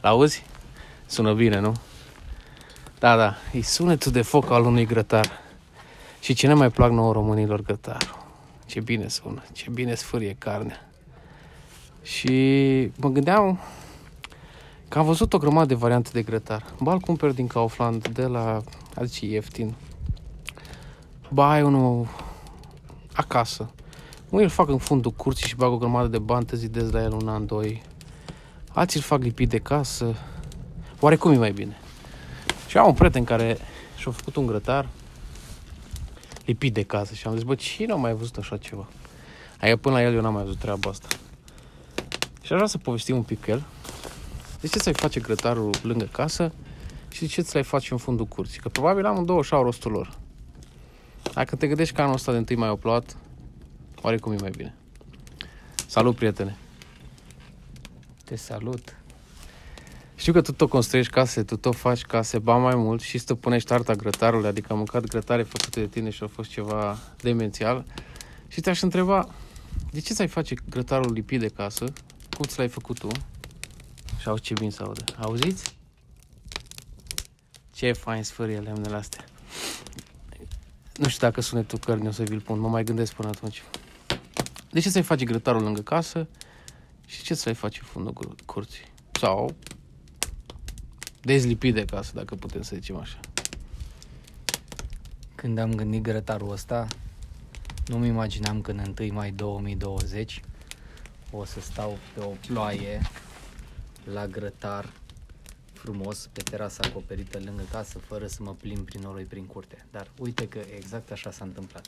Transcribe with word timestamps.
L-auzi? 0.00 0.42
Sună 1.06 1.32
bine, 1.32 1.58
nu? 1.58 1.74
Da, 2.98 3.16
da, 3.16 3.34
e 3.52 3.62
sunetul 3.62 4.12
de 4.12 4.22
foc 4.22 4.50
al 4.50 4.64
unui 4.64 4.86
grătar. 4.86 5.30
Și 6.20 6.34
ce 6.34 6.46
ne 6.46 6.54
mai 6.54 6.70
plac 6.70 6.90
nouă 6.90 7.12
românilor 7.12 7.62
grătarul. 7.62 8.26
Ce 8.66 8.80
bine 8.80 9.08
sună, 9.08 9.42
ce 9.52 9.70
bine 9.70 9.94
sfârie 9.94 10.36
carnea. 10.38 10.88
Și 12.02 12.30
mă 12.96 13.08
gândeam 13.08 13.58
că 14.88 14.98
am 14.98 15.04
văzut 15.04 15.32
o 15.32 15.38
grămadă 15.38 15.66
de 15.66 15.74
variante 15.74 16.10
de 16.12 16.22
grătar. 16.22 16.64
Ba 16.80 16.92
îl 16.92 16.98
cumperi 16.98 17.34
din 17.34 17.46
Kaufland, 17.46 18.08
de 18.08 18.26
la, 18.26 18.60
adică 18.94 19.26
ieftin. 19.26 19.74
Ba 21.28 21.50
ai 21.50 21.62
unul 21.62 22.06
acasă. 23.12 23.70
Unii 24.28 24.44
îl 24.44 24.50
fac 24.50 24.68
în 24.68 24.78
fundul 24.78 25.10
curții 25.10 25.46
și 25.46 25.56
bag 25.56 25.72
o 25.72 25.76
grămadă 25.76 26.08
de 26.08 26.18
bani, 26.18 26.44
te 26.44 26.56
zidezi 26.56 26.92
la 26.92 27.02
el 27.02 27.12
un 27.12 27.28
an, 27.28 27.46
doi. 27.46 27.82
Alții 28.78 28.98
îl 28.98 29.04
fac 29.04 29.22
lipit 29.22 29.48
de 29.48 29.58
casă. 29.58 30.14
Oarecum 31.00 31.32
e 31.32 31.36
mai 31.36 31.52
bine. 31.52 31.76
Și 32.66 32.78
am 32.78 32.86
un 32.86 32.94
prieten 32.94 33.24
care 33.24 33.58
și-a 33.96 34.10
făcut 34.10 34.36
un 34.36 34.46
grătar 34.46 34.88
lipit 36.44 36.74
de 36.74 36.82
casă 36.82 37.14
și 37.14 37.26
am 37.26 37.34
zis, 37.34 37.42
bă, 37.42 37.54
cine 37.54 37.92
a 37.92 37.94
mai 37.94 38.14
văzut 38.14 38.36
așa 38.36 38.56
ceva? 38.56 38.88
Adică 39.60 39.76
până 39.76 39.94
la 39.94 40.02
el 40.02 40.14
eu 40.14 40.20
n-am 40.20 40.32
mai 40.32 40.42
văzut 40.42 40.58
treaba 40.58 40.90
asta. 40.90 41.08
Și 42.40 42.52
aș 42.52 42.58
vrea 42.58 42.66
să 42.66 42.78
povestim 42.78 43.16
un 43.16 43.22
pic 43.22 43.44
cu 43.44 43.50
el. 43.50 43.64
De 44.60 44.66
ce 44.66 44.78
să-i 44.78 44.92
face 44.92 45.20
grătarul 45.20 45.74
lângă 45.82 46.08
casă 46.12 46.52
și 47.08 47.20
de 47.20 47.26
ce 47.26 47.42
să-i 47.42 47.62
faci 47.62 47.90
în 47.90 47.96
fundul 47.96 48.26
curții? 48.26 48.60
Că 48.60 48.68
probabil 48.68 49.06
am 49.06 49.24
două 49.24 49.42
și 49.42 49.54
au 49.54 49.62
rostul 49.62 49.90
lor. 49.90 50.18
Dacă 51.34 51.56
te 51.56 51.66
gândești 51.66 51.94
că 51.94 52.02
anul 52.02 52.14
ăsta 52.14 52.32
de 52.32 52.38
întâi 52.38 52.56
mai 52.56 52.68
au 52.68 52.76
plouat, 52.76 53.16
oarecum 54.02 54.32
e 54.32 54.36
mai 54.40 54.50
bine. 54.56 54.74
Salut, 55.86 56.16
prietene! 56.16 56.56
Te 58.28 58.36
salut! 58.36 58.96
Știu 60.16 60.32
că 60.32 60.40
tu 60.40 60.52
tot 60.52 60.68
construiești 60.68 61.12
case, 61.12 61.42
tu 61.42 61.56
tot 61.56 61.76
faci 61.76 62.02
case, 62.02 62.38
ba 62.38 62.56
mai 62.56 62.74
mult 62.74 63.00
și 63.00 63.18
stăpânești 63.18 63.72
arta 63.72 63.92
grătarului, 63.92 64.48
adică 64.48 64.66
am 64.70 64.76
mâncat 64.76 65.04
grătare 65.04 65.42
făcute 65.42 65.80
de 65.80 65.86
tine 65.86 66.10
și 66.10 66.22
a 66.22 66.26
fost 66.26 66.50
ceva 66.50 66.98
demențial. 67.20 67.84
Și 68.48 68.60
te-aș 68.60 68.82
întreba, 68.82 69.28
de 69.90 70.00
ce 70.00 70.14
ți-ai 70.14 70.28
face 70.28 70.54
grătarul 70.70 71.12
lipit 71.12 71.40
de 71.40 71.48
casă? 71.48 71.84
Cum 72.36 72.44
ți 72.46 72.58
l-ai 72.58 72.68
făcut 72.68 72.98
tu? 72.98 73.08
Și 74.18 74.28
auzi 74.28 74.42
ce 74.42 74.54
bine 74.54 74.70
să 74.70 74.82
aude. 74.82 75.04
Auziți? 75.18 75.76
Ce 77.72 77.92
fain 77.92 78.22
sfârie 78.22 78.58
lemnele 78.58 78.96
astea. 78.96 79.24
Nu 80.96 81.08
știu 81.08 81.26
dacă 81.26 81.40
sunetul 81.40 81.78
cărnii 81.78 82.08
o 82.08 82.12
să 82.12 82.22
vi-l 82.22 82.40
pun, 82.40 82.58
mă 82.58 82.68
mai 82.68 82.84
gândesc 82.84 83.12
până 83.12 83.28
atunci. 83.28 83.62
De 84.70 84.80
ce 84.80 84.90
să-i 84.90 85.02
faci 85.02 85.24
grătarul 85.24 85.62
lângă 85.62 85.80
casă 85.80 86.28
și 87.08 87.22
ce 87.22 87.34
să-i 87.34 87.54
faci 87.54 87.80
în 87.80 87.86
fundul 87.86 88.34
curții? 88.44 88.84
Sau 89.12 89.54
dezlipit 91.20 91.74
de 91.74 91.84
casă, 91.84 92.12
dacă 92.14 92.34
putem 92.34 92.62
să 92.62 92.74
zicem 92.74 92.96
așa. 92.96 93.20
Când 95.34 95.58
am 95.58 95.74
gândit 95.74 96.02
grătarul 96.02 96.50
ăsta, 96.50 96.86
nu-mi 97.86 98.06
imaginam 98.06 98.60
că 98.60 98.70
în 98.70 98.94
1 99.00 99.12
mai 99.12 99.30
2020 99.30 100.42
o 101.30 101.44
să 101.44 101.60
stau 101.60 101.98
pe 102.14 102.20
o 102.20 102.32
ploaie 102.46 103.00
la 104.12 104.26
grătar 104.26 104.92
frumos 105.72 106.28
pe 106.32 106.42
terasa 106.42 106.82
acoperită 106.86 107.38
lângă 107.44 107.62
casă 107.70 107.98
fără 107.98 108.26
să 108.26 108.42
mă 108.42 108.54
plimb 108.54 108.84
prin 108.84 109.00
noroi 109.00 109.24
prin 109.24 109.46
curte. 109.46 109.86
Dar 109.90 110.10
uite 110.18 110.48
că 110.48 110.58
exact 110.76 111.10
așa 111.10 111.30
s-a 111.30 111.44
întâmplat. 111.44 111.86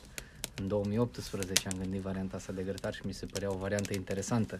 În 0.55 0.67
2018 0.67 1.67
am 1.67 1.77
gândit 1.77 2.01
varianta 2.01 2.37
asta 2.37 2.53
de 2.53 2.63
grătar 2.63 2.93
și 2.93 3.01
mi 3.05 3.13
se 3.13 3.25
părea 3.25 3.51
o 3.51 3.57
variantă 3.57 3.93
interesantă. 3.93 4.59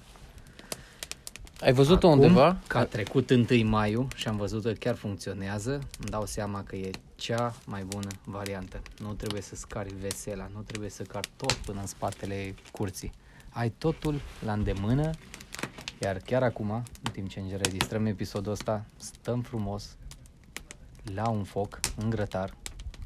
Ai 1.61 1.73
văzut-o 1.73 2.07
Acum, 2.07 2.19
undeva? 2.19 2.57
Că 2.67 2.77
a 2.77 2.85
trecut 2.85 3.29
1 3.29 3.45
maiu 3.63 4.07
și 4.15 4.27
am 4.27 4.37
văzut 4.37 4.63
că 4.63 4.71
chiar 4.71 4.95
funcționează, 4.95 5.71
îmi 5.71 6.09
dau 6.09 6.25
seama 6.25 6.63
că 6.63 6.75
e 6.75 6.89
cea 7.15 7.55
mai 7.65 7.83
bună 7.83 8.07
variantă. 8.23 8.81
Nu 8.99 9.13
trebuie 9.13 9.41
să 9.41 9.55
scari 9.55 9.93
vesela, 10.01 10.49
nu 10.53 10.61
trebuie 10.61 10.89
să 10.89 11.03
cari 11.03 11.29
tot 11.35 11.53
până 11.53 11.79
în 11.79 11.85
spatele 11.85 12.55
curții. 12.71 13.11
Ai 13.49 13.69
totul 13.69 14.21
la 14.45 14.53
îndemână, 14.53 15.09
iar 16.01 16.17
chiar 16.17 16.43
acum, 16.43 16.71
în 17.03 17.11
timp 17.11 17.29
ce 17.29 17.39
înregistrăm 17.39 18.05
episodul 18.05 18.51
ăsta, 18.51 18.85
stăm 18.97 19.41
frumos 19.41 19.95
la 21.13 21.29
un 21.29 21.43
foc, 21.43 21.79
în 21.97 22.09
grătar 22.09 22.53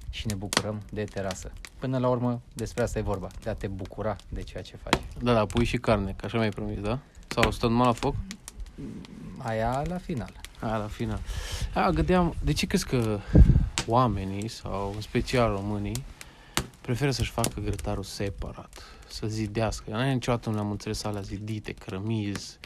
și 0.09 0.27
ne 0.27 0.33
bucurăm 0.33 0.81
de 0.91 1.03
terasă. 1.03 1.51
Până 1.79 1.97
la 1.97 2.07
urmă, 2.07 2.41
despre 2.53 2.83
asta 2.83 2.99
e 2.99 3.01
vorba, 3.01 3.27
de 3.43 3.49
a 3.49 3.53
te 3.53 3.67
bucura 3.67 4.15
de 4.29 4.41
ceea 4.41 4.63
ce 4.63 4.75
faci. 4.75 5.01
Da, 5.21 5.33
da, 5.33 5.45
pui 5.45 5.65
și 5.65 5.77
carne, 5.77 6.13
că 6.17 6.25
așa 6.25 6.37
mi-ai 6.37 6.49
promis, 6.49 6.79
da? 6.79 6.99
Sau 7.27 7.51
stă 7.51 7.67
numai 7.67 7.85
la 7.85 7.93
foc? 7.93 8.15
Aia 9.37 9.81
la 9.87 9.97
final. 9.97 10.31
A, 10.59 10.77
la 10.77 10.87
final. 10.87 11.19
A, 11.73 11.89
gândeam, 11.89 12.35
de 12.43 12.53
ce 12.53 12.65
crezi 12.65 12.85
că 12.85 13.19
oamenii, 13.87 14.47
sau 14.47 14.91
în 14.95 15.01
special 15.01 15.51
românii, 15.51 16.03
preferă 16.81 17.11
să-și 17.11 17.31
facă 17.31 17.59
grătarul 17.59 18.03
separat, 18.03 18.83
să 19.07 19.27
zidească. 19.27 19.89
Noi 19.89 20.13
niciodată 20.13 20.49
nu 20.49 20.55
le-am 20.55 20.71
înțeles 20.71 21.03
alea 21.03 21.21
zidite, 21.21 21.73
cărămizi, 21.73 22.57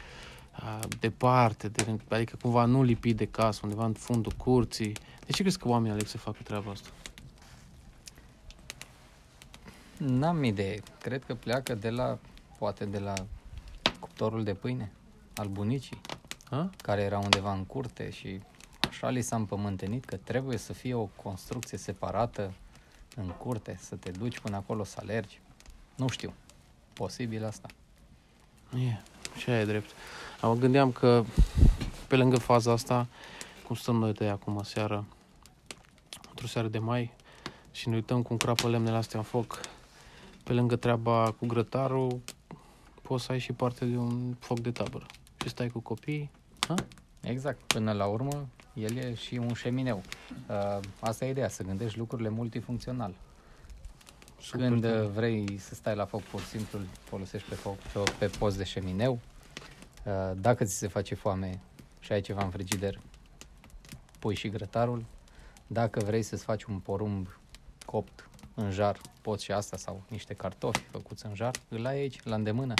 a, 0.52 0.80
departe, 1.00 1.68
de, 1.68 1.97
adică 2.09 2.38
cumva 2.41 2.66
nu 2.66 2.84
lipit 2.84 3.18
de 3.18 3.26
casă, 3.26 3.59
undeva 3.64 3.86
în 3.86 3.94
fundul 3.94 4.34
curții. 4.38 4.91
De 5.26 5.31
ce 5.31 5.41
crezi 5.41 5.58
că 5.58 5.68
oamenii 5.68 5.91
aleg 5.91 6.08
să 6.08 6.18
facă 6.18 6.38
treaba 6.44 6.72
asta? 6.72 6.90
N-am 9.97 10.44
idee. 10.44 10.80
Cred 11.02 11.24
că 11.26 11.36
pleacă 11.36 11.76
de 11.76 11.90
la, 11.90 12.18
poate 12.58 12.86
de 12.86 13.00
la 13.00 13.14
cuptorul 14.00 14.44
de 14.44 14.53
pâine 14.53 14.91
al 15.39 15.47
bunicii, 15.47 16.01
A? 16.50 16.69
care 16.81 17.01
era 17.01 17.17
undeva 17.17 17.53
în 17.53 17.66
curte 17.66 18.09
și 18.09 18.41
așa 18.88 19.09
li 19.09 19.22
s-a 19.22 19.35
împământenit 19.35 20.05
că 20.05 20.16
trebuie 20.16 20.57
să 20.57 20.73
fie 20.73 20.94
o 20.94 21.05
construcție 21.05 21.77
separată 21.77 22.53
în 23.16 23.27
curte, 23.27 23.78
să 23.81 23.95
te 23.95 24.11
duci 24.11 24.39
până 24.39 24.55
acolo 24.55 24.83
să 24.83 24.97
alergi. 25.01 25.39
Nu 25.95 26.07
știu. 26.07 26.33
Posibil 26.94 27.45
asta. 27.45 27.67
E, 28.73 29.01
și 29.38 29.49
aia 29.49 29.59
e 29.59 29.66
drept. 29.66 29.89
Mă 30.41 30.55
gândeam 30.55 30.91
că 30.91 31.23
pe 32.07 32.16
lângă 32.16 32.38
faza 32.38 32.72
asta, 32.72 33.07
cum 33.66 33.75
stăm 33.75 33.95
noi 33.95 34.13
de 34.13 34.28
acum 34.28 34.63
seară, 34.63 35.05
într-o 36.29 36.47
seară 36.47 36.67
de 36.67 36.79
mai, 36.79 37.11
și 37.72 37.89
ne 37.89 37.95
uităm 37.95 38.22
cum 38.22 38.38
crapă 38.38 38.69
lemnele 38.69 38.97
astea 38.97 39.19
în 39.19 39.25
foc, 39.25 39.59
pe 40.44 40.53
lângă 40.53 40.75
treaba 40.75 41.35
cu 41.39 41.45
grătarul, 41.45 42.19
poți 43.01 43.25
să 43.25 43.31
ai 43.31 43.39
și 43.39 43.53
parte 43.53 43.85
de 43.85 43.97
un 43.97 44.35
foc 44.39 44.59
de 44.59 44.72
tabără. 44.72 45.05
Și 45.41 45.50
stai 45.50 45.67
cu 45.67 45.79
copiii, 45.79 46.31
ha? 46.67 46.75
Exact. 47.22 47.59
Până 47.61 47.91
la 47.91 48.05
urmă, 48.05 48.47
el 48.73 48.95
e 48.97 49.13
și 49.13 49.35
un 49.35 49.53
șemineu. 49.53 50.01
Uh, 50.50 50.79
asta 51.00 51.25
e 51.25 51.29
ideea, 51.29 51.50
să 51.50 51.63
gândești 51.63 51.97
lucrurile 51.97 52.29
multifuncțional. 52.29 53.13
Super 54.41 54.67
Când 54.67 54.81
tare. 54.81 55.01
uh, 55.01 55.09
vrei 55.09 55.57
să 55.57 55.75
stai 55.75 55.95
la 55.95 56.05
foc, 56.05 56.22
pur 56.22 56.39
și 56.39 56.47
simplu 56.47 56.79
îl 56.79 56.85
folosești 57.03 57.49
pe, 57.49 57.55
foc, 57.55 57.78
pe, 57.78 58.11
pe 58.19 58.28
post 58.38 58.57
de 58.57 58.63
șemineu. 58.63 59.19
Uh, 60.05 60.31
Dacă 60.35 60.63
ți 60.63 60.73
se 60.78 60.88
face 60.88 61.16
foame 61.16 61.59
și 61.99 62.11
ai 62.11 62.22
ceva 62.22 62.44
în 62.44 62.49
frigider, 62.49 62.99
pui 64.19 64.35
și 64.35 64.49
grătarul. 64.49 65.05
Dacă 65.67 65.99
vrei 65.99 66.22
să-ți 66.23 66.44
faci 66.44 66.63
un 66.63 66.79
porumb 66.79 67.28
copt 67.85 68.29
în 68.53 68.72
jar, 68.72 68.99
poți 69.22 69.44
și 69.44 69.51
asta 69.51 69.78
sau 69.78 70.01
niște 70.07 70.33
cartofi 70.33 70.81
făcuți 70.91 71.25
în 71.25 71.35
jar, 71.35 71.55
îl 71.69 71.85
ai 71.85 71.95
aici, 71.97 72.23
la 72.23 72.35
îndemână. 72.35 72.73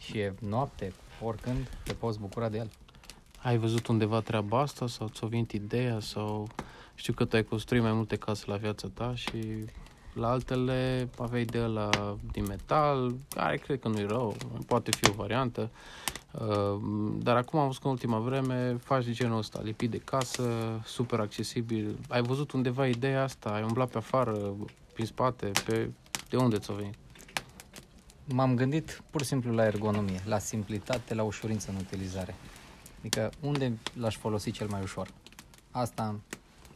Și 0.00 0.18
e 0.18 0.34
noapte, 0.40 0.92
oricând, 1.22 1.68
te 1.84 1.92
poți 1.92 2.18
bucura 2.18 2.48
de 2.48 2.58
el. 2.58 2.70
Ai 3.42 3.58
văzut 3.58 3.86
undeva 3.86 4.20
treaba 4.20 4.60
asta 4.60 4.86
sau 4.86 5.08
ți-a 5.08 5.26
venit 5.26 5.52
ideea 5.52 6.00
sau 6.00 6.48
știu 6.94 7.12
că 7.12 7.24
tu 7.24 7.36
ai 7.36 7.44
construit 7.44 7.82
mai 7.82 7.92
multe 7.92 8.16
case 8.16 8.44
la 8.46 8.56
viața 8.56 8.88
ta 8.94 9.14
și 9.14 9.64
la 10.12 10.30
altele 10.30 11.08
aveai 11.18 11.44
de 11.44 11.58
la 11.60 11.88
din 12.32 12.44
metal, 12.44 13.14
care 13.28 13.56
cred 13.56 13.80
că 13.80 13.88
nu 13.88 13.98
e 13.98 14.06
rău, 14.06 14.36
poate 14.66 14.90
fi 14.90 15.10
o 15.10 15.12
variantă. 15.12 15.70
Uh, 16.32 16.80
Dar 17.18 17.36
acum 17.36 17.58
am 17.58 17.66
văzut 17.66 17.80
că 17.80 17.86
în 17.86 17.92
ultima 17.92 18.18
vreme 18.18 18.76
faci 18.82 19.04
de 19.04 19.12
genul 19.12 19.38
ăsta, 19.38 19.60
lipit 19.62 19.90
de 19.90 19.98
casă, 19.98 20.50
super 20.84 21.20
accesibil. 21.20 21.98
Ai 22.08 22.22
văzut 22.22 22.52
undeva 22.52 22.86
ideea 22.86 23.22
asta? 23.22 23.50
Ai 23.50 23.62
umblat 23.62 23.90
pe 23.90 23.98
afară, 23.98 24.54
prin 24.92 25.06
spate, 25.06 25.50
pe... 25.64 25.90
De 26.28 26.36
unde 26.36 26.58
ți-a 26.58 26.74
venit? 26.74 26.94
M-am 28.28 28.54
gândit 28.54 29.02
pur 29.10 29.20
și 29.20 29.26
simplu 29.26 29.54
la 29.54 29.64
ergonomie, 29.64 30.20
la 30.24 30.38
simplitate, 30.38 31.14
la 31.14 31.22
ușurință 31.22 31.70
în 31.70 31.76
utilizare. 31.76 32.34
Adică 32.98 33.30
unde 33.40 33.72
l-aș 33.92 34.16
folosi 34.16 34.50
cel 34.50 34.66
mai 34.70 34.82
ușor? 34.82 35.08
Asta, 35.70 36.14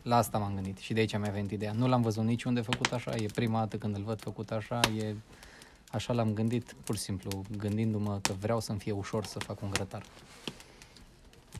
la 0.02 0.16
asta 0.16 0.38
m-am 0.38 0.54
gândit 0.54 0.78
și 0.78 0.92
de 0.92 1.00
aici 1.00 1.16
mi-a 1.16 1.30
venit 1.30 1.50
ideea. 1.50 1.72
Nu 1.72 1.88
l-am 1.88 2.02
văzut 2.02 2.24
niciunde 2.24 2.60
făcut 2.60 2.92
așa, 2.92 3.14
e 3.14 3.26
prima 3.34 3.58
dată 3.58 3.76
când 3.76 3.96
îl 3.96 4.02
văd 4.02 4.20
făcut 4.20 4.50
așa, 4.50 4.80
e 4.98 5.14
așa 5.90 6.12
l-am 6.12 6.34
gândit, 6.34 6.74
pur 6.84 6.96
și 6.96 7.02
simplu, 7.02 7.44
gândindu-mă 7.58 8.18
că 8.22 8.32
vreau 8.40 8.60
să-mi 8.60 8.78
fie 8.78 8.92
ușor 8.92 9.24
să 9.24 9.38
fac 9.38 9.62
un 9.62 9.70
grătar. 9.70 10.02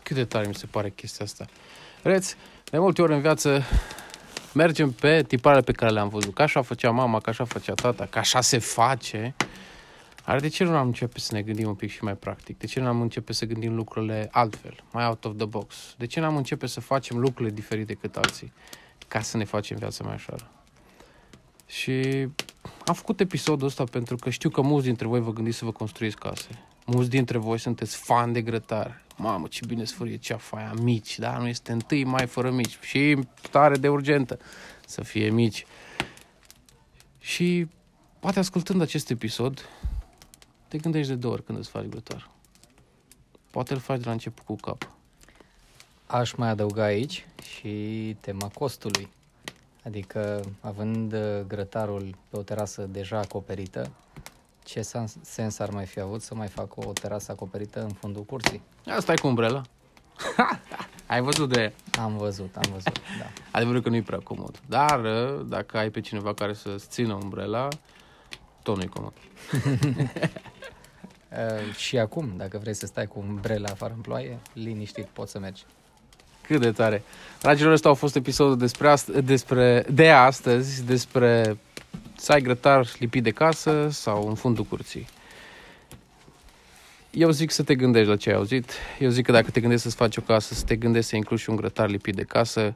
Cât 0.02 0.16
de 0.16 0.24
tare 0.24 0.46
mi 0.46 0.54
se 0.54 0.66
pare 0.66 0.90
chestia 0.90 1.24
asta. 1.24 1.46
Vedeți, 2.02 2.36
de 2.70 2.78
multe 2.78 3.02
ori 3.02 3.12
în 3.12 3.20
viață 3.20 3.62
mergem 4.52 4.92
pe 4.92 5.22
tiparele 5.22 5.62
pe 5.62 5.72
care 5.72 5.92
le-am 5.92 6.08
văzut. 6.08 6.34
Că 6.34 6.42
așa 6.42 6.62
făcea 6.62 6.90
mama, 6.90 7.20
că 7.20 7.30
așa 7.30 7.44
făcea 7.44 7.74
tata, 7.74 8.06
că 8.06 8.18
așa 8.18 8.40
se 8.40 8.58
face. 8.58 9.34
Are 10.24 10.40
de 10.40 10.48
ce 10.48 10.64
nu 10.64 10.76
am 10.76 10.86
începe 10.86 11.18
să 11.18 11.34
ne 11.34 11.42
gândim 11.42 11.68
un 11.68 11.74
pic 11.74 11.90
și 11.90 12.04
mai 12.04 12.16
practic? 12.16 12.58
De 12.58 12.66
ce 12.66 12.80
nu 12.80 12.86
am 12.86 13.00
începe 13.00 13.32
să 13.32 13.44
gândim 13.44 13.74
lucrurile 13.74 14.28
altfel, 14.30 14.84
mai 14.92 15.06
out 15.06 15.24
of 15.24 15.36
the 15.36 15.46
box? 15.46 15.94
De 15.98 16.06
ce 16.06 16.20
nu 16.20 16.26
am 16.26 16.36
începe 16.36 16.66
să 16.66 16.80
facem 16.80 17.18
lucrurile 17.18 17.54
diferite 17.54 17.92
decât 17.92 18.16
alții, 18.16 18.52
ca 19.08 19.20
să 19.20 19.36
ne 19.36 19.44
facem 19.44 19.76
viața 19.76 20.04
mai 20.04 20.14
ușoară? 20.14 20.50
Și 21.66 22.28
am 22.86 22.94
făcut 22.94 23.20
episodul 23.20 23.66
ăsta 23.66 23.84
pentru 23.84 24.16
că 24.16 24.30
știu 24.30 24.50
că 24.50 24.60
mulți 24.60 24.86
dintre 24.86 25.06
voi 25.06 25.20
vă 25.20 25.32
gândiți 25.32 25.56
să 25.56 25.64
vă 25.64 25.72
construiți 25.72 26.16
case. 26.16 26.48
Mulți 26.86 27.10
dintre 27.10 27.38
voi 27.38 27.58
sunteți 27.58 27.96
fan 27.96 28.32
de 28.32 28.42
grătar. 28.42 29.02
Mamă, 29.16 29.46
ce 29.46 29.66
bine 29.66 29.84
sfârie 29.84 30.16
ceafa 30.16 30.56
aia, 30.56 30.72
mici, 30.82 31.18
da? 31.18 31.38
Nu 31.38 31.48
este 31.48 31.72
întâi 31.72 32.04
mai 32.04 32.26
fără 32.26 32.50
mici. 32.50 32.78
Și 32.80 33.18
tare 33.50 33.76
de 33.76 33.88
urgentă 33.88 34.38
să 34.86 35.02
fie 35.02 35.30
mici. 35.30 35.66
Și 37.18 37.66
poate 38.20 38.38
ascultând 38.38 38.80
acest 38.80 39.10
episod, 39.10 39.68
te 40.70 40.78
gândești 40.78 41.08
de 41.08 41.14
două 41.14 41.32
ori 41.32 41.44
când 41.44 41.58
îți 41.58 41.70
faci 41.70 41.84
grătar. 41.84 42.30
Poate 43.50 43.72
îl 43.72 43.78
faci 43.78 43.98
de 43.98 44.04
la 44.04 44.12
început 44.12 44.44
cu 44.44 44.54
cap. 44.54 44.90
Aș 46.06 46.32
mai 46.32 46.48
adăuga 46.48 46.82
aici 46.82 47.26
și 47.42 47.68
tema 48.20 48.48
costului. 48.54 49.08
Adică, 49.84 50.40
având 50.60 51.12
uh, 51.12 51.40
grătarul 51.46 52.14
pe 52.28 52.36
o 52.36 52.42
terasă 52.42 52.82
deja 52.82 53.18
acoperită, 53.18 53.90
ce 54.64 54.82
sens- 54.82 55.16
sens 55.22 55.58
ar 55.58 55.70
mai 55.70 55.86
fi 55.86 56.00
avut 56.00 56.22
să 56.22 56.34
mai 56.34 56.48
fac 56.48 56.76
o 56.76 56.92
terasă 56.92 57.32
acoperită 57.32 57.82
în 57.82 57.88
fundul 57.88 58.22
curții? 58.22 58.62
Asta 58.86 59.12
e 59.12 59.16
cu 59.16 59.26
umbrela. 59.26 59.62
Ai 61.06 61.20
văzut 61.20 61.52
de 61.52 61.72
Am 61.98 62.16
văzut, 62.16 62.56
am 62.56 62.70
văzut, 62.72 63.00
da. 63.18 63.26
Adevărul 63.50 63.82
că 63.82 63.88
nu 63.88 63.96
e 63.96 64.02
prea 64.02 64.18
comod. 64.18 64.60
Dar 64.66 65.04
uh, 65.04 65.46
dacă 65.46 65.78
ai 65.78 65.90
pe 65.90 66.00
cineva 66.00 66.34
care 66.34 66.54
să-ți 66.54 66.88
țină 66.88 67.14
umbrela, 67.14 67.68
tot 68.62 68.76
nu 68.76 68.82
e 68.82 68.86
comod. 68.86 69.12
Uh, 71.32 71.74
și 71.74 71.98
acum, 71.98 72.32
dacă 72.36 72.58
vrei 72.58 72.74
să 72.74 72.86
stai 72.86 73.06
cu 73.06 73.24
umbrela 73.28 73.68
afară 73.70 73.92
în 73.96 74.00
ploaie, 74.00 74.38
liniștit 74.52 75.06
poți 75.12 75.30
să 75.30 75.38
mergi. 75.38 75.62
Cât 76.46 76.60
de 76.60 76.72
tare. 76.72 77.02
Dragilor, 77.40 77.72
ăsta 77.72 77.88
a 77.88 77.92
fost 77.92 78.16
episodul 78.16 78.56
despre, 78.56 78.92
ast- 78.92 79.24
despre 79.24 79.84
de 79.92 80.10
astăzi, 80.10 80.84
despre 80.84 81.58
să 82.16 82.32
ai 82.32 82.40
grătar 82.40 82.86
lipit 82.98 83.22
de 83.22 83.30
casă 83.30 83.88
sau 83.90 84.28
în 84.28 84.34
fundul 84.34 84.64
curții. 84.64 85.08
Eu 87.10 87.30
zic 87.30 87.50
să 87.50 87.62
te 87.62 87.74
gândești 87.74 88.08
la 88.08 88.16
ce 88.16 88.30
ai 88.30 88.36
auzit. 88.36 88.72
Eu 88.98 89.08
zic 89.08 89.24
că 89.24 89.32
dacă 89.32 89.50
te 89.50 89.60
gândești 89.60 89.82
să-ți 89.82 89.96
faci 89.96 90.16
o 90.16 90.20
casă, 90.20 90.54
să 90.54 90.64
te 90.64 90.76
gândești 90.76 91.08
să 91.08 91.16
incluși 91.16 91.42
și 91.42 91.50
un 91.50 91.56
grătar 91.56 91.88
lipit 91.88 92.14
de 92.14 92.22
casă. 92.22 92.74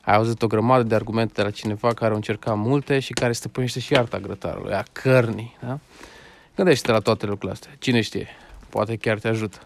Ai 0.00 0.14
auzit 0.14 0.42
o 0.42 0.46
grămadă 0.46 0.82
de 0.82 0.94
argumente 0.94 1.32
de 1.34 1.42
la 1.42 1.50
cineva 1.50 1.94
care 1.94 2.10
au 2.10 2.16
încercat 2.16 2.56
multe 2.56 2.98
și 2.98 3.12
care 3.12 3.32
stăpânește 3.32 3.80
și 3.80 3.96
arta 3.96 4.18
grătarului, 4.18 4.72
a 4.74 4.82
cărnii. 4.92 5.56
Da? 5.60 5.78
Gândește-te 6.56 6.92
la 6.92 6.98
toate 6.98 7.26
lucrurile 7.26 7.52
astea. 7.52 7.72
Cine 7.78 8.00
știe, 8.00 8.28
poate 8.68 8.96
chiar 8.96 9.18
te 9.18 9.28
ajută. 9.28 9.58